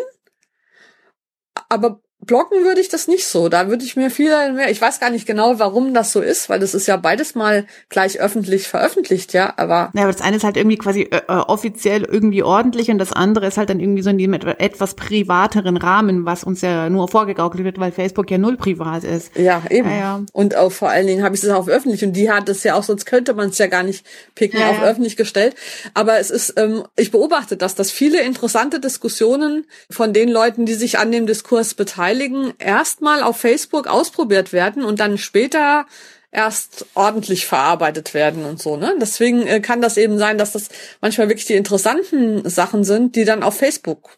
[1.69, 3.47] Aber Blocken würde ich das nicht so.
[3.47, 6.49] Da würde ich mir viel mehr, ich weiß gar nicht genau, warum das so ist,
[6.49, 9.91] weil das ist ja beides mal gleich öffentlich veröffentlicht, ja, aber.
[9.93, 13.45] Ja, aber das eine ist halt irgendwie quasi äh, offiziell irgendwie ordentlich und das andere
[13.45, 17.63] ist halt dann irgendwie so in dem etwas privateren Rahmen, was uns ja nur vorgegaukelt
[17.63, 19.35] wird, weil Facebook ja null privat ist.
[19.37, 19.89] Ja, eben.
[19.89, 20.21] Ja, ja.
[20.33, 22.75] Und auch vor allen Dingen habe ich es auf öffentlich und die hat es ja
[22.75, 25.55] auch, sonst könnte man es ja gar nicht picken, ja, auf öffentlich gestellt.
[25.93, 30.73] Aber es ist, ähm, ich beobachte das, dass viele interessante Diskussionen von den Leuten, die
[30.73, 35.85] sich an dem Diskurs beteiligen, Beteiligen erstmal auf Facebook ausprobiert werden und dann später
[36.31, 38.93] erst ordentlich verarbeitet werden und so, ne?
[39.01, 40.69] Deswegen äh, kann das eben sein, dass das
[41.01, 44.17] manchmal wirklich die interessanten Sachen sind, die dann auf Facebook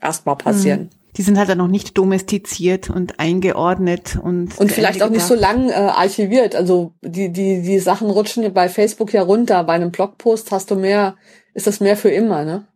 [0.00, 0.80] erstmal passieren.
[0.82, 0.90] Mhm.
[1.16, 5.34] Die sind halt dann noch nicht domestiziert und eingeordnet und und vielleicht auch nicht so
[5.34, 6.54] lang äh, archiviert.
[6.54, 9.64] Also die die die Sachen rutschen bei Facebook ja runter.
[9.64, 11.16] Bei einem Blogpost hast du mehr,
[11.54, 12.66] ist das mehr für immer, ne?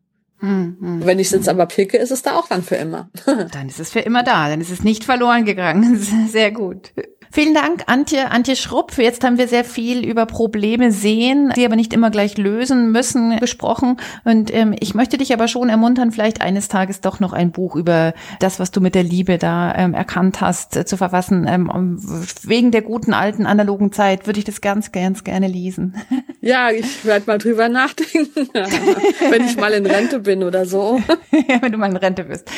[0.43, 3.09] Hm, hm, Wenn ich es jetzt aber picke, ist es da auch dann für immer.
[3.53, 5.97] dann ist es für immer da, dann ist es nicht verloren gegangen.
[6.29, 6.93] Sehr gut.
[7.35, 8.99] Vielen Dank, Antje, Antje Schrupp.
[8.99, 13.39] Jetzt haben wir sehr viel über Probleme sehen, die aber nicht immer gleich lösen müssen,
[13.41, 13.97] gesprochen.
[14.25, 17.75] Und ähm, ich möchte dich aber schon ermuntern, vielleicht eines Tages doch noch ein Buch
[17.75, 21.47] über das, was du mit der Liebe da ähm, erkannt hast, äh, zu verfassen.
[21.49, 21.99] Ähm,
[22.43, 25.97] wegen der guten alten analogen Zeit würde ich das ganz, ganz gerne lesen.
[26.45, 28.49] Ja, ich werde mal drüber nachdenken,
[29.31, 31.01] wenn ich mal in Rente bin oder so.
[31.31, 32.51] ja, wenn du mal in Rente bist.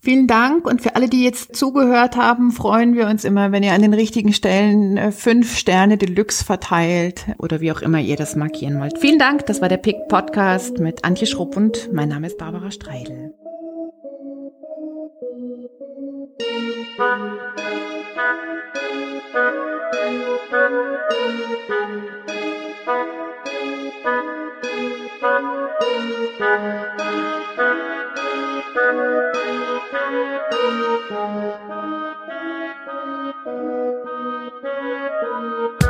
[0.00, 0.64] Vielen Dank.
[0.64, 3.94] Und für alle, die jetzt zugehört haben, freuen wir uns immer, wenn ihr an den
[3.94, 8.78] richtigen richtigen Stellen äh, fünf Sterne Deluxe verteilt oder wie auch immer ihr das markieren
[8.78, 8.98] wollt.
[8.98, 12.70] Vielen Dank, das war der Pick Podcast mit Antje Schrupp und mein Name ist Barbara
[12.70, 13.34] Streidel.
[33.44, 34.11] Thank you.
[34.62, 35.81] Thank you.